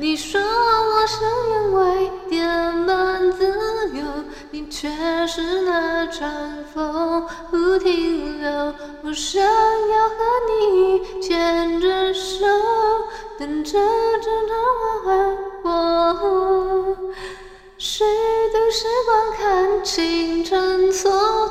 [0.00, 1.20] 你说我像
[1.50, 3.48] 烟味点满自
[3.94, 4.04] 由，
[4.52, 4.88] 你却
[5.26, 8.48] 是那阵风不停留。
[9.02, 10.14] 我想要和
[10.48, 12.46] 你牵着手，
[13.40, 13.72] 等着
[14.22, 14.56] 这场
[15.02, 16.96] 花开过。
[17.76, 21.10] 虚度时光，看清晨蹉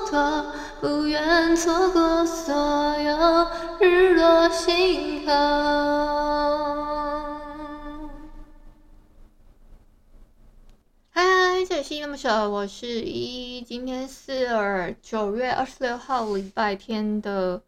[0.09, 0.45] 跎，
[0.79, 3.47] 不愿错过所有
[3.81, 6.86] 日落星空。
[11.77, 13.61] 这里是那么小，我是依依。
[13.61, 17.61] 今天是九月二十六号礼拜天的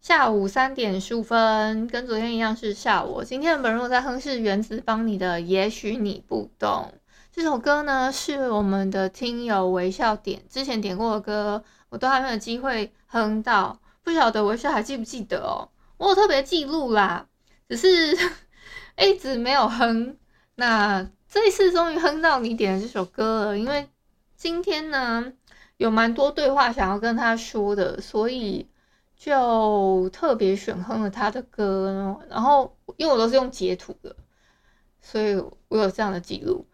[0.00, 3.22] 下午三点十五分，跟昨天一样是下午。
[3.22, 6.90] 今天的本日在哼是原子帮你的《也许你不懂》
[7.30, 15.68] 这首歌呢，是我们的听友微笑点之前点过的歌，我都还没有机会哼到，不晓得微笑还记不记得哦？
[15.98, 17.26] 我有特别记录啦，
[17.68, 18.16] 只是
[18.98, 20.16] 一直没有哼。
[20.54, 21.06] 那。
[21.30, 23.86] 这一次终于哼到你点的这首歌了，因为
[24.34, 25.30] 今天呢
[25.76, 28.66] 有蛮多对话想要跟他说的，所以
[29.14, 32.18] 就特别选哼了他的歌。
[32.30, 34.16] 然后因为我都是用截图的，
[35.02, 35.36] 所以
[35.68, 36.66] 我有这样的记录。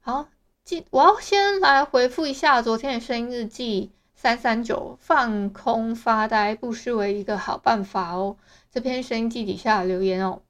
[0.00, 0.28] 好，
[0.64, 8.36] 记我要先来回复一下昨天的声音日记三三九，放空发呆不失为一个好办法哦。
[8.70, 10.42] 这篇声音记底下留言哦，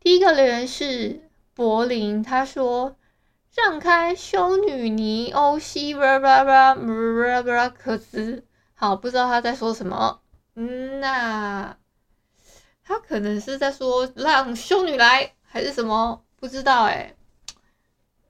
[0.00, 1.28] 第一个留言是。
[1.60, 2.96] 柏林他说
[3.54, 6.74] ：“让开，修女尼欧西巴拉巴拉
[7.42, 10.22] 巴拉克斯。”好，不知道他在说什么。
[10.54, 11.76] 嗯，那
[12.82, 16.24] 他可能是在说让修女来，还是什么？
[16.36, 17.14] 不知道哎。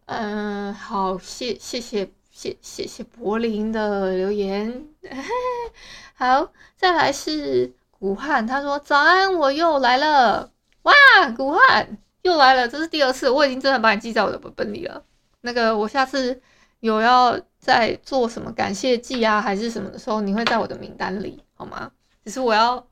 [0.06, 4.88] 嗯，好，谢谢谢谢谢谢柏林的留言。
[6.18, 10.50] 好，再来是古汉，他说：“早安，我又来了。”
[10.82, 10.92] 哇，
[11.36, 11.98] 古汉。
[12.22, 15.02] 又来了，这是第二次，我已经真的把你记在我的本本里了。
[15.40, 16.40] 那个，我下次
[16.80, 21.90] 有要再做什么感谢祭啊，还是什么的时候，你会在我的名单里，好吗？
[22.24, 22.86] 只是我要，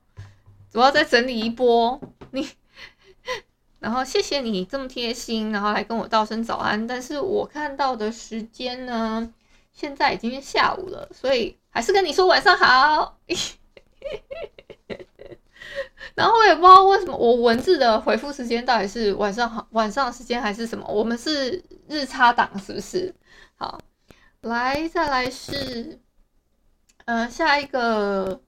[0.73, 2.01] 我要再整理一波
[2.31, 2.49] 你，
[3.79, 6.87] 然后谢谢你这么贴心，然后来跟我道声早安。
[6.87, 9.31] 但是我看到的时间呢，
[9.71, 13.19] 现在已经是下午了，所以还是跟你说晚上好。
[16.15, 20.85] 然后我也不知道为什么我文字的回复时间到底是晚上好晚上时间还是什么？
[20.87, 23.13] 我们是日差党是不是？
[23.55, 23.79] 好，
[24.41, 25.99] 来再来是，
[27.05, 28.41] 呃，下一个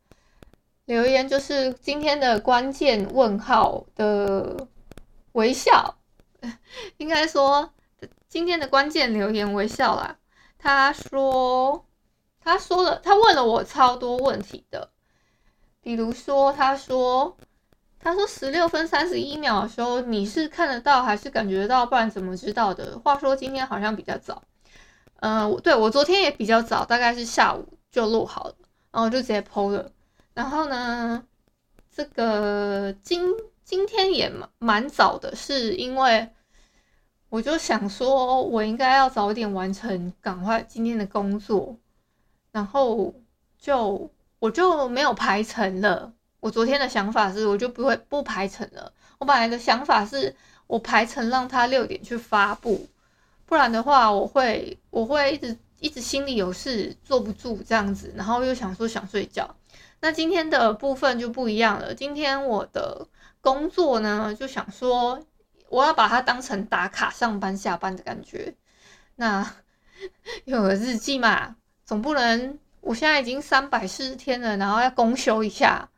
[0.85, 4.67] 留言就是今天的关键问号的
[5.33, 5.97] 微笑，
[6.97, 7.73] 应该说
[8.27, 10.17] 今天的关键留言微笑啦。
[10.57, 11.85] 他说，
[12.39, 14.89] 他说了，他问了我超多问题的。
[15.83, 17.35] 比如说，他说，
[17.99, 21.85] 他说十六分三十一秒的时候，你是看得到还是感觉得到？
[21.85, 22.99] 不然怎么知道的？
[22.99, 24.43] 话说今天好像比较早，
[25.21, 28.55] 嗯、呃，对，我昨天也比较早，大概是下午就录好了，
[28.91, 29.91] 然后就直接 po 了。
[30.35, 31.23] 然后呢，
[31.91, 36.29] 这个今今天也蛮蛮早的，是因为
[37.29, 41.75] 我就想说，我应该要早点完成，赶快今天的工作，
[42.51, 43.15] 然后
[43.57, 44.11] 就。
[44.41, 46.11] 我就没有排成了。
[46.39, 48.91] 我昨天的想法是，我就不会不排成了。
[49.19, 50.35] 我本来的想法是
[50.65, 52.89] 我排成让他六点去发布，
[53.45, 59.55] 不然的话，我会我会一直一直心里有事，坐不住这样子，然后又想说想睡觉。
[59.99, 61.93] 那今天的部分就不一样了。
[61.93, 63.07] 今天我的
[63.41, 65.19] 工作呢，就想说
[65.69, 68.55] 我要把它当成打卡上班下班的感觉。
[69.17, 69.53] 那
[70.45, 72.57] 有个日记嘛，总不能。
[72.81, 75.89] 我现在已经三百四十天了，然后要公休一下，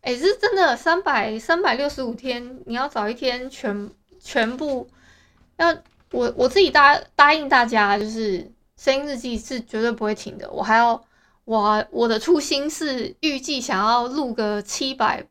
[0.00, 4.88] 哎，这是真的三百三百六十五天，你要找一天全全部
[5.58, 5.76] 要
[6.10, 10.50] 我我自己答答应大家，就是声音日记是绝对不会停的。
[10.50, 11.04] 我还要
[11.44, 15.26] 我我的初心是预计想要录个七百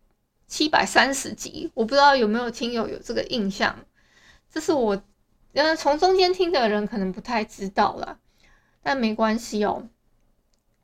[0.48, 3.76] 七百三十集，我不知道有没有听友有这个印象，
[4.52, 5.02] 这是我
[5.54, 8.20] 呃从中间听的人可能不太知道了，
[8.84, 9.88] 但没关系哦。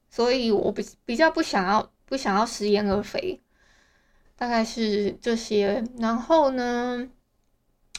[0.10, 3.42] 所以我比比较不想要不想要食言而肥，
[4.36, 5.84] 大概是这些。
[5.98, 7.08] 然后呢，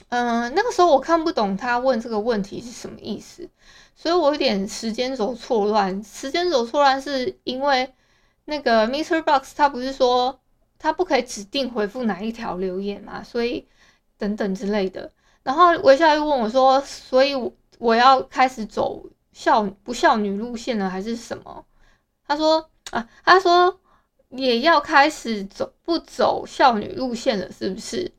[0.09, 3.49] 嗯、那个时候我看不懂他问这个问题是什么意思，
[3.95, 6.03] 所以我有点时间轴错乱。
[6.03, 7.93] 时间轴错乱是因为
[8.47, 9.23] 那个 Mr.
[9.23, 10.41] Box 他不是说
[10.79, 13.67] 他不可以指定回复哪一条留言嘛，所以
[14.17, 15.13] 等等之类的。
[15.43, 17.35] 然后微笑又问我说：“所以
[17.79, 19.03] 我要开始走
[19.33, 21.65] 孝不孝女路线了，还是什么？”
[22.29, 23.81] 他说：“啊，他说
[24.29, 28.13] 也要开始走不走孝女路线了，是不是？”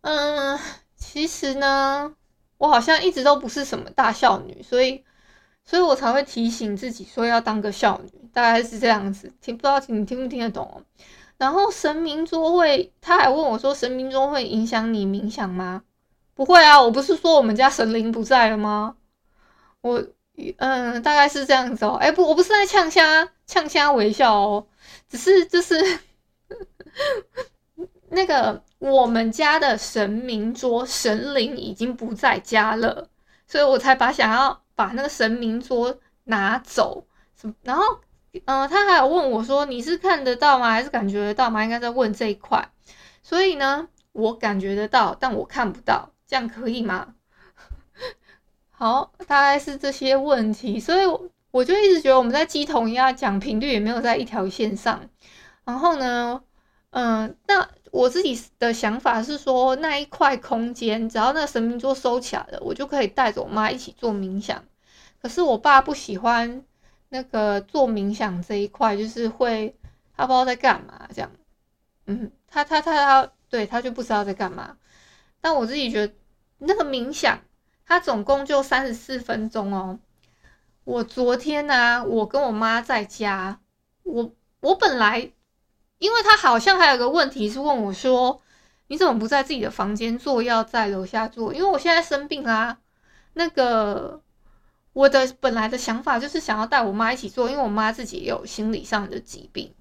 [0.00, 0.58] 嗯，
[0.96, 2.14] 其实呢，
[2.56, 5.04] 我好像一直都不是什么大孝女，所以，
[5.64, 9.30] 所以我才会提醒自己说要当个孝女，大概是这样子。
[9.40, 10.80] 听不知道你听不听得懂哦？
[11.36, 15.82] 然后神明桌会，他还问我说：“神明桌会影响你冥想吗？”
[16.34, 18.96] 不会啊，我不是说我们家神灵不在了吗？
[19.80, 20.04] 我
[20.58, 21.94] 嗯，大概是这样子哦。
[22.00, 24.66] 哎，不，我不是在呛虾，呛虾微笑哦，
[25.08, 25.98] 只是就是
[28.10, 33.08] 那个我们家的神明桌神灵已经不在家了，
[33.46, 37.04] 所以我才把想要把那个神明桌拿走。
[37.62, 37.82] 然后
[38.46, 40.70] 嗯，他还有问我说：“你是看得到吗？
[40.70, 42.68] 还是感觉得到吗？”应该在问这一块。
[43.22, 46.10] 所以呢，我感觉得到，但我看不到。
[46.26, 47.14] 这样可以吗？
[48.78, 51.04] 好，大概是这些问题，所以
[51.50, 55.10] 我就一直觉得我们在乩童一样讲频率也没有在一条线上。
[55.64, 56.40] 然后呢，
[56.90, 64.64] 嗯，那我自己的想法是说，那一块空间，只要那神明桌收起来了，我就可以带着我妈一起做冥想。
[65.20, 66.62] 可是我爸不喜欢
[67.08, 69.74] 那个做冥想这一块，就是会
[70.16, 71.28] 他不知道在干嘛这样。
[72.06, 74.76] 嗯，他他他他，对，他就不知道在干嘛。
[75.40, 76.14] 但我自己觉得，
[76.58, 77.40] 那个冥想，
[77.88, 79.98] 它总共就三十四分钟哦。
[80.84, 83.60] 我昨天呢、我跟我妈在家，
[84.02, 84.30] 我
[84.60, 85.32] 我本来，
[85.98, 88.42] 因为他好像还有个问题是问我说，
[88.88, 91.54] 你怎么不在自己的房间做，要在楼下做？
[91.54, 92.78] 因为我现在生病啦。
[93.32, 94.20] 那个
[94.92, 99.74] 我的本来的想法就是想要带我妈一起做，因为我妈自己也有心理上的疾病。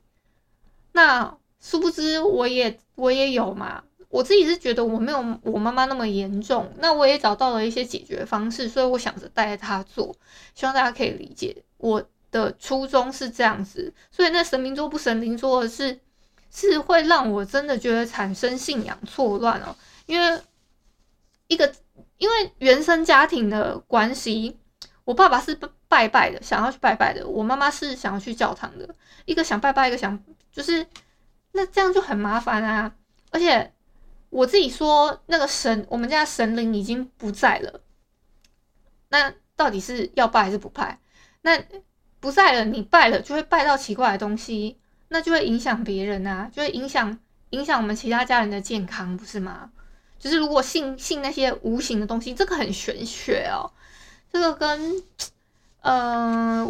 [0.94, 3.84] 那殊不知我也我也有嘛。
[4.10, 10.16] 我自己是觉得我没有我妈妈那么严重，那我也找到了一些解决方式，所以我想着带着她做，
[10.56, 12.02] 希望大家可以理解我
[12.32, 13.94] 的初衷是这样子。
[14.10, 16.00] 所以那神明桌不神灵桌的是
[16.50, 19.76] 是会让我真的觉得产生信仰错乱哦，
[20.06, 20.42] 因为
[21.48, 21.70] 一个
[22.18, 24.58] 因为原生家庭的关系，
[25.04, 25.54] 我爸爸是
[25.90, 28.88] 拜拜的，想要去拜拜的，我妈妈是想要去教堂的，
[29.26, 30.18] 一个想拜拜，一个想
[30.50, 30.88] 就是
[31.52, 32.96] 那这样就很麻烦啊，
[33.32, 33.70] 而且。
[34.30, 37.82] 我自己说，那个神，我们家神灵已经不在了。
[39.10, 41.00] 那到底是要拜还是不拜？
[41.42, 41.58] 那
[42.20, 44.78] 不在了，你拜了就会拜到奇怪的东西，
[45.08, 47.18] 那就会影响别人啊，就会影响
[47.52, 49.72] 影响我们其他家人的健康，不是吗？
[50.20, 53.72] 就是如果信信那些无形的东西，这个很玄学哦。
[54.30, 55.04] 这个跟、
[55.82, 56.66] 呃，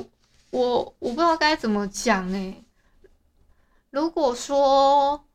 [0.52, 2.64] 我我不知道该怎么讲哎。
[3.90, 5.26] 如果说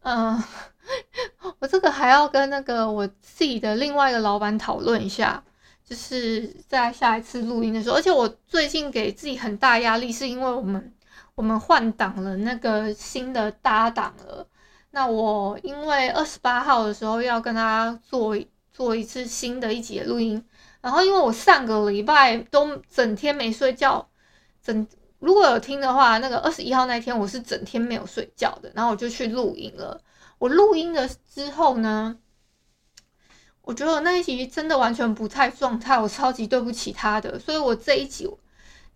[0.00, 0.42] 嗯。
[1.60, 5.42] 我这个还要跟那个我自己的另外一个老板讨论一下，
[5.84, 7.96] 就是在下一次录音的时候。
[7.96, 10.92] 而且我最近给自己很大压力，是因为我们
[11.34, 14.46] 我们换档了那个新的搭档了。
[14.90, 18.36] 那我因为二十八号的时候要跟他做
[18.72, 20.42] 做一次新的一集的录音，
[20.80, 24.08] 然后因为我上个礼拜都整天没睡觉，
[24.62, 24.86] 整
[25.18, 30.00] 如果有听的话，那个二十一号那天我是整天没有睡觉的，然后我就去录音了。
[30.38, 32.18] 我录音了之后呢，
[33.62, 38.28] 我觉得那一集真的完全不太状态，我超级对不起他的，所以我这一集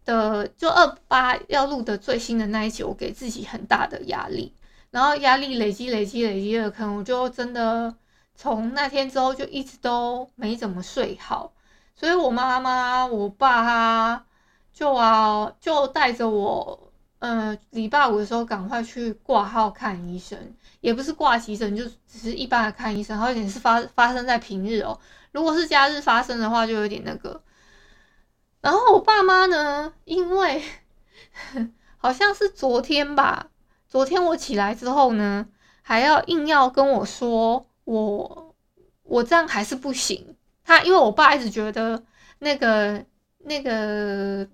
[0.04, 4.54] 的就二八要录的最新的那一集，我给自己很大的压力，
[4.90, 7.94] 然后压力累积累积累积的，可能我就真的
[8.34, 11.52] 从那天之后就一直都没怎么睡好，
[11.94, 14.26] 所以我妈妈、我爸他
[14.72, 16.91] 就啊就带着我，
[17.24, 20.36] 嗯，礼拜五的时候赶快去挂号看医生。
[20.80, 24.98] 也不是挂急诊，就只是一般的看医生，而且是发发生在平日哦。
[25.30, 27.40] 如果是假日发生的话，就有点那个。
[28.60, 30.60] 然后我爸妈呢，因为
[31.96, 33.50] 好像是昨天吧，
[33.88, 35.46] 昨天我起来之后呢，
[35.82, 38.56] 还要硬要跟我说，我
[39.04, 40.34] 我这样还是不行。
[40.64, 42.02] 他因为我爸一直觉得
[42.40, 43.04] 那个
[43.44, 44.44] 那个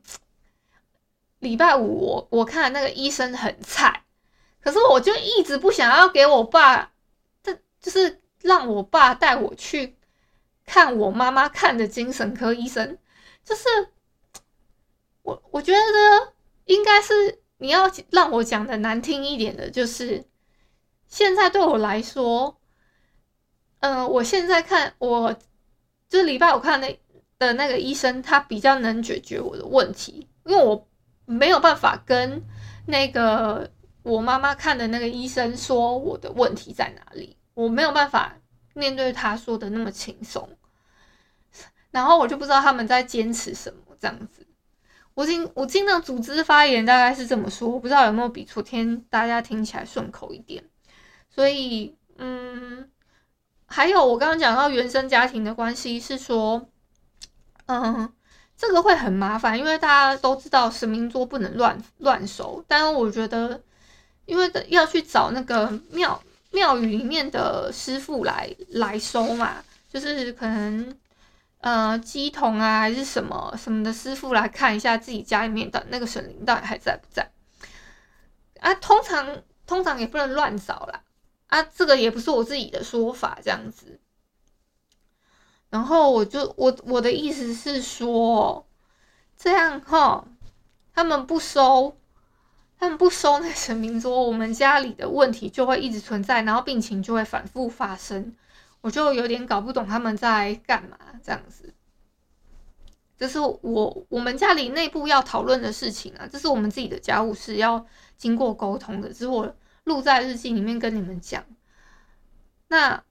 [1.39, 4.05] 礼拜五我我看那个医生很菜。
[4.61, 6.93] 可是我就一直不想要给我爸，
[7.43, 9.97] 这就是让我爸带我去
[10.67, 12.99] 看我妈妈看的精神科医生，
[13.45, 13.65] 就是
[15.23, 16.35] 我我觉得
[16.67, 20.25] 应该是你要让我讲的难听一点的，就是
[21.07, 22.61] 现在对我来说，
[23.81, 25.33] 嗯、我现在看我
[26.09, 27.01] 就是礼拜五看那
[27.39, 30.87] 的那个医生，他比较能解决我的问题，因为我
[31.29, 32.43] 没有办法跟
[32.87, 33.71] 那个
[34.03, 38.35] 我妈妈看的那个医生说我的问题在哪里，我没有办法
[38.73, 40.49] 面对他说的那么轻松，
[41.91, 44.47] 然后我就不知道他们在坚持什么这样子。
[45.13, 50.65] 我尽我尽量组织发言，大概是这么说，我不知道有没有比昨天大家听起来顺口一点。
[51.29, 52.89] 所以，嗯，
[53.67, 56.69] 还有我刚刚讲到原生家庭的关系，是说，
[57.67, 58.13] 嗯，
[58.59, 63.59] 这个会很麻烦，因为大家都知道神明桌不能乱乱收，但是我觉得，
[64.27, 70.95] 因为要去找那个庙庙宇里面的师傅来来收嘛，就是可能。
[71.61, 77.29] 呃，鸡童啊，还是什么什么的师傅来看一下自己家里面的那个神灵到底还在不在
[78.61, 78.73] 啊？
[78.75, 81.03] 通常通常也不能乱找啦
[81.49, 83.99] 啊，这个也不是我自己的说法，这样子。
[85.71, 88.67] 然后我就我我的意思是说，
[89.37, 90.27] 这样哈，
[90.95, 91.97] 他们不收，
[92.79, 98.35] 他们不收那神明桌，我们家里的问题就会一直存在，然后病情就会反复发生。
[98.81, 101.75] 我就有点搞不懂他们在干嘛，这样子。
[103.19, 107.85] 这是我我们家里内部要讨论的事情啊，这是我们自己的家务事，要
[108.17, 109.09] 经过沟通的。
[109.09, 111.45] 只是我录在日记里面跟你们讲。
[112.69, 113.03] 那，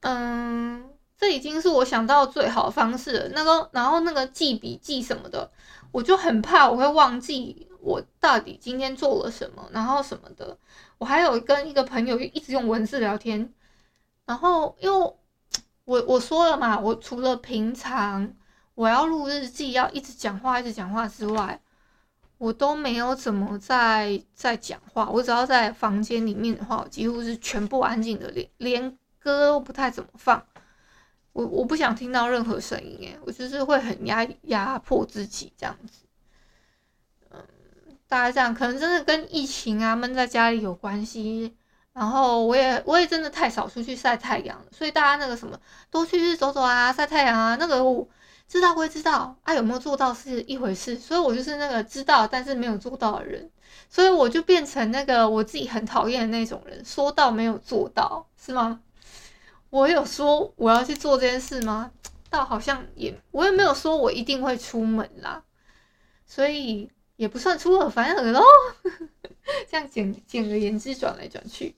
[0.00, 0.90] 嗯，
[1.24, 3.28] 这已经是我想到最好的方式了。
[3.30, 5.50] 那个，然后那个记笔记什么的，
[5.90, 10.54] 我就很怕我会忘记我到底今天做了什么，然后什么的。
[10.98, 13.50] 我还有跟一个朋友一直用文字聊天。
[14.26, 15.14] 然后，因为
[15.86, 18.30] 我我说了嘛，我除了平常
[18.74, 21.58] 我要录日记，要一直讲话，一直讲话之外，
[22.36, 25.08] 我都没有怎么在在讲话。
[25.08, 30.44] 我只要在房间里面的话，我几乎是全部安静的，连连歌都不太怎么放。
[31.34, 36.04] 我我不想听到任何声音，诶，我就是会很压压迫自己这样子。
[37.30, 37.38] 嗯，
[38.08, 41.54] 大概这样，可能真的跟疫情啊闷在家里有关系。
[41.92, 45.56] 然后我也我也真的太少出去晒太阳了，所以大家那个什么
[45.90, 48.08] 多去去走走啊，晒太阳啊，那个我
[48.48, 50.96] 知道归知道啊，有没有做到是一回事。
[50.96, 53.50] 所以我就是那个知道但是没有做到的人，
[53.88, 58.80] 所以我就变成那个我自己很讨厌的那种人，说到没有做到，是吗？
[59.74, 61.90] 我有说我要去做这件事吗？
[62.30, 65.42] 倒好像也我也没有说我一定会出门啦，
[66.24, 68.40] 所以也不算出尔反尔喽。
[69.68, 71.74] 这样简简而言之转来转去。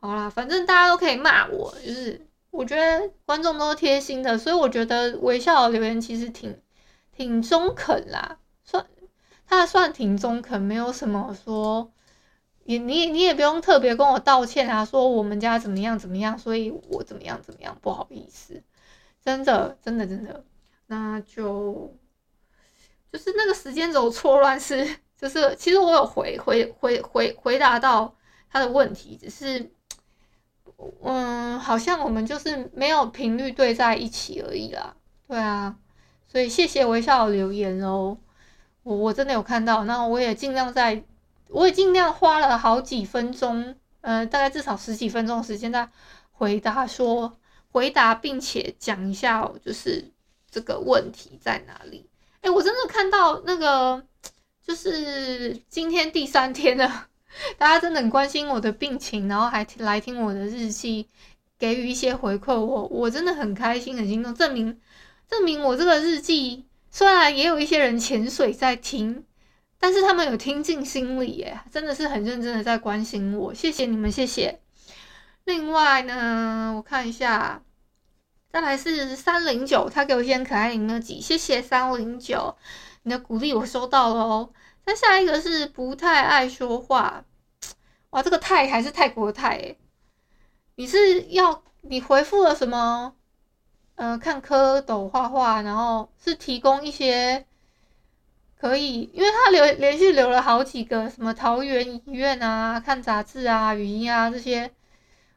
[0.00, 6.60] 好啦，反正大家都可以骂我，就是我觉得观众都贴心的，所以我觉得微笑的留言其实挺
[7.16, 8.84] 挺中肯啦，算
[9.46, 11.92] 他算挺中肯，没有什么说，
[12.64, 18.62] 也你你也不用特别跟我道歉啊，说我们家怎么样怎么样，所以我怎么样怎么样，不好意思，
[19.24, 20.44] 真的真的真的，
[20.86, 21.96] 那就
[23.12, 28.14] 就是那个时间轴错乱是，就是其实我有回回回回回答到
[28.50, 29.70] 他的问题，只是。
[31.02, 34.96] 嗯，好像我们就是没有频率对在一起而已啦。
[35.28, 35.76] 对啊，
[36.26, 38.18] 所以谢谢微笑的留言哦。
[38.82, 41.04] 我我真的有看到，那我也尽量在，
[41.52, 45.88] 我也尽量花了好几分钟，呃，大概至少十几分钟时间在
[46.32, 47.38] 回答说
[47.70, 50.10] 回答，并且讲一下，就是
[50.50, 52.08] 这个问题在哪里。
[52.40, 54.04] 哎，我真的看到那个，
[54.66, 57.08] 就是今天第三天了。
[57.56, 61.08] 大家真的很关心我的病情，然后还来听我的日记，
[61.58, 64.78] 给予一些回馈，我我真的很开心很心动，证明
[65.30, 69.24] 证明我这个日记虽然也有一些人潜水在听，
[69.82, 74.60] 但是他们有听进心里耶，真的是很认真的在关心我，谢谢你们，谢谢。
[75.42, 77.60] 另外呢，我看一下，
[78.48, 82.56] 再来是三零九，他给我一些可爱的 emoji，谢谢三零九，
[83.02, 84.52] 你的鼓励我收到了哦。
[84.84, 87.24] 那下一个是不太爱说话，
[88.10, 89.80] 哇，这个泰还是泰国泰诶，
[90.76, 93.16] 你是要你回复了什么？
[93.96, 97.44] 呃，看蝌蚪画画，然后是提供一些
[98.62, 104.70] 可以，因为他留连续留了好几个什么桃园医院啊，看杂志啊，语音啊这些，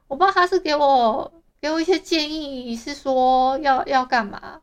[0.07, 4.61] 我不知道他是给我给我一些建议，是说要要干嘛，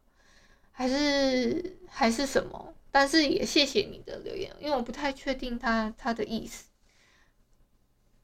[0.70, 2.72] 还是还是什么？
[2.92, 6.66] 但是也谢谢你的留言，因为我不太确定他他的意思，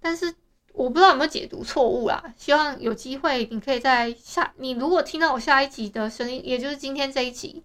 [0.00, 0.33] 但是
[0.73, 2.33] 我不知道有没有解读错误啦。
[2.37, 7.64] 希望有机会你可以在下，你如果听到我下一集的声音，也就是今天这一集，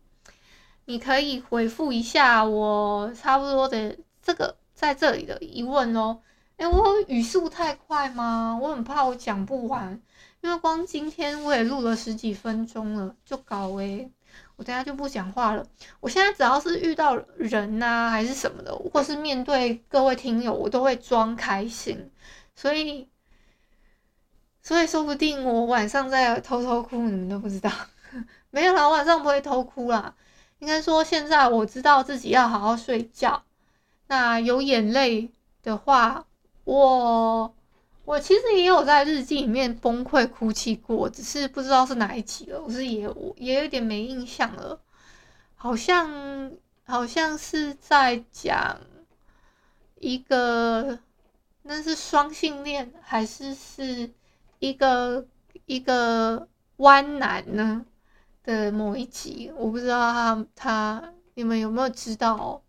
[0.86, 6.20] 你可以回复一下我差不多的这个在这里的疑问哦。
[6.58, 8.60] 哎，我语速太快吗？
[8.62, 10.00] 我很怕我讲不完，
[10.42, 14.12] 因为光今天我也录了十几分钟了，就搞诶。
[14.56, 15.66] 我等下就不讲话了。
[16.00, 22.12] 我现在只要是遇到人呐、啊，还是什么的，或是面对各位听友，我都会装开心。
[22.56, 23.08] 所以，
[24.62, 27.72] 所以说不定我晚上在偷偷哭，你们都不知道。
[28.52, 30.14] 没有啦，我晚上不会偷哭啦。
[30.64, 33.44] 应该说，现在我知道自己要好好睡觉。
[34.08, 35.30] 那有眼泪
[35.62, 36.26] 的话，
[36.64, 37.54] 我。
[38.06, 42.62] 我其实也有在日记里面崩溃哭泣过，只是不知道是哪一集了。
[42.62, 44.82] 我是也我也有点没印象了，
[45.56, 46.52] 好像
[46.84, 48.78] 好像是在讲
[50.02, 51.00] 一个
[51.62, 54.12] 那是双性恋还是是
[54.60, 55.26] 一个
[55.66, 57.86] 一个弯男呢
[58.44, 62.62] 的某一集，我不知道他他你们有没有知道？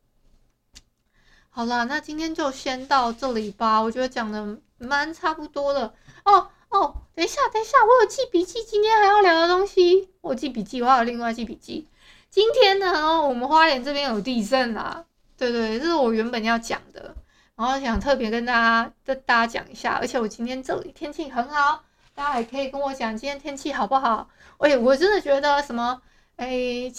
[1.51, 3.81] 好啦，那今天就先到这里吧。
[3.81, 4.59] 我觉得讲的。
[4.77, 11.89] 蛮差不多了哦哦，等一下等一下，我有记笔记，今天还要聊的东西，我记笔记，我还有另外记笔记。
[12.29, 15.07] 今天呢，我们花莲这边有地震啦，
[15.39, 17.15] 对对，这是我原本要讲的，
[17.55, 21.85] 然后想特别跟大家跟大家讲一下，而且我今天这里天气很好，
[22.15, 24.29] 大家也可以跟我讲今天天气好不好？
[24.59, 26.01] 哎，我真的觉得什么
[26.37, 26.91] 哎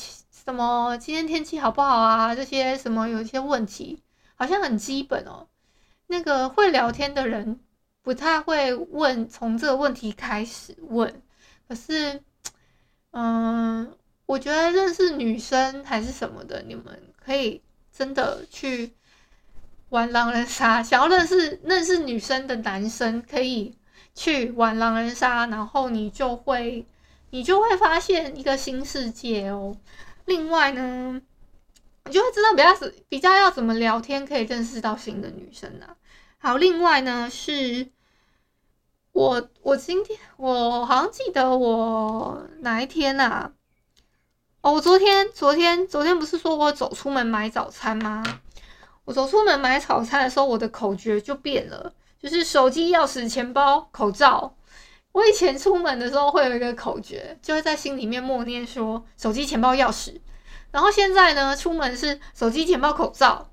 [0.45, 2.35] 什么今天天气好不好啊？
[2.35, 4.03] 这些什么有一些问题，
[4.35, 5.47] 好像很基本哦。
[6.07, 7.59] 那个会聊天的人。
[8.01, 11.23] 不太会问，从这个问题开始问。
[11.67, 12.21] 可是，
[13.09, 13.91] 嗯，
[14.27, 18.93] 我觉得认识女生还是什么的，你们可以真的去
[19.89, 20.83] 玩狼人杀。
[20.83, 23.75] 想要认识认识女生的男生，可以
[24.15, 26.85] 去玩狼人杀，然后你就会
[27.29, 29.75] 你就会发现一个新世界哦。
[30.25, 31.21] 另外呢，
[32.05, 35.95] 你就会知道比较比较要怎么聊天，可以认识到新的女生啊。
[36.39, 37.89] 好，另外呢是。
[39.11, 43.51] 我我今天我好像记得我哪一天呐、啊？
[44.59, 48.21] 哦，我昨天昨天昨天不是说我走出门买早餐吗？
[49.05, 51.93] 我走出门买早餐的时候，我的口诀就变了，
[52.25, 54.55] 就是手机、钥匙、钱包、口罩。
[55.11, 60.19] 我以前出门的时候会有一个口诀，就会在心里面默念说手机、钱包、钥匙。
[60.71, 63.47] 然后现在呢，出门是手机、钱包、口罩，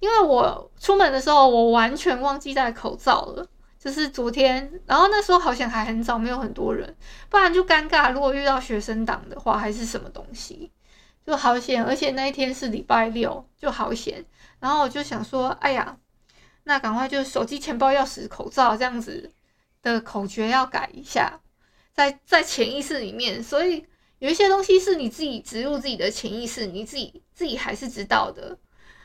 [0.00, 3.46] 因为我出门的时候我完全忘记带口罩了。
[3.78, 6.96] 就是昨天，然后那时候好像还很早，没有很多人，
[7.30, 8.12] 不然就尴尬。
[8.12, 10.72] 如果遇到学生党的话，还是什么东西，
[11.24, 11.84] 就好险。
[11.84, 14.24] 而且那一天是礼拜六，就好险。
[14.58, 15.96] 然后我就想说，哎呀，
[16.68, 19.32] 那赶快就手机、钱包、钥匙、口罩这样子
[19.82, 21.40] 的口诀要改一下，
[21.94, 23.40] 在在潜意识里面。
[23.40, 23.86] 所以
[24.18, 28.58] 有一些东西是你自己植入自己的潜意识，你自己自己还是知道的。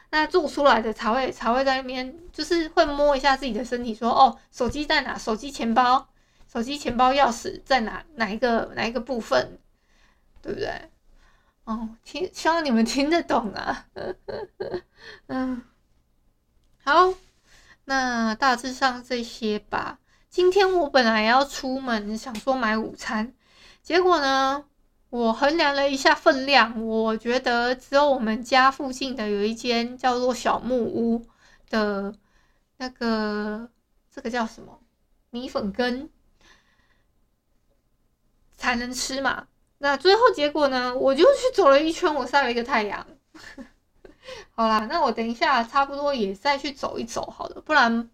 [0.10, 5.15] 那做出来的才会才会在那边，就是会摸一下自己的身体，说哦，手机在哪？
[5.15, 6.10] 手机、钱包、
[6.52, 8.04] 手机、钱包、钥匙在哪？
[8.15, 9.60] 哪一个哪一个部分？
[10.41, 10.89] 对不对？
[11.65, 13.86] 哦，听，希望你们听得懂啊。
[15.28, 15.62] 嗯，
[16.84, 17.13] 好，
[17.91, 19.99] 那大致上这些吧。
[20.30, 23.34] 今天我本来要出门，想说买午餐，
[23.84, 24.63] 结果呢？
[25.10, 31.27] 我衡量了一下分量，我觉得只有我们家附近的有一间叫做小木屋
[31.69, 32.15] 的，
[32.77, 33.69] 那个
[34.10, 34.80] 这个叫什么
[35.30, 36.10] 米粉羹
[38.56, 39.47] 才能吃嘛。
[39.80, 43.06] 那最后结果呢，我就去走了一圈，我晒了一个太阳。
[44.55, 48.10] 好啦，那我等一下差不多也再去走一走好了，不然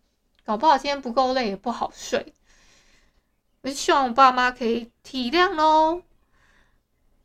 [0.46, 2.34] 搞不好今天不够累也不好睡。
[3.62, 6.02] 我就希望我爸妈可以体谅喽。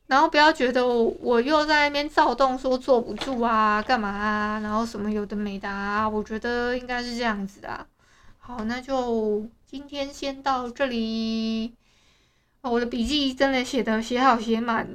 [0.06, 4.60] 然后不要觉得我我又在那边躁动，说坐不住啊，干嘛啊？
[4.60, 6.06] 然后什么有的没的啊？
[6.08, 7.86] 我觉得应该是这样子啊。
[8.38, 11.74] 好，那就今天先到这里。
[12.62, 14.88] 我的笔记真的写的写好写满，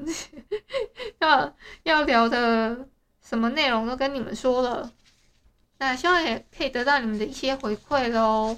[1.20, 2.88] 要要聊的
[3.28, 4.94] 什么内容都跟你们说了。
[5.80, 8.58] 那希望也可以得到你们的一些回馈喽。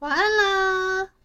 [0.00, 1.15] 晚安啦。